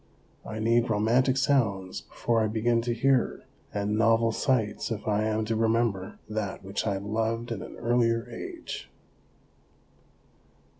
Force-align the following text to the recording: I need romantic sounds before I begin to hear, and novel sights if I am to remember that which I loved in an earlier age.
I 0.43 0.57
need 0.57 0.89
romantic 0.89 1.37
sounds 1.37 2.01
before 2.01 2.41
I 2.41 2.47
begin 2.47 2.81
to 2.81 2.93
hear, 2.95 3.43
and 3.71 3.95
novel 3.99 4.31
sights 4.31 4.89
if 4.89 5.07
I 5.07 5.25
am 5.25 5.45
to 5.45 5.55
remember 5.55 6.17
that 6.27 6.63
which 6.63 6.87
I 6.87 6.97
loved 6.97 7.51
in 7.51 7.61
an 7.61 7.75
earlier 7.75 8.27
age. 8.31 8.89